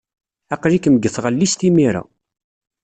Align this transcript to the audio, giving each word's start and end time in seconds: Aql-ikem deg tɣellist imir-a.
Aql-ikem 0.53 0.95
deg 0.97 1.11
tɣellist 1.15 1.59
imir-a. 1.67 2.03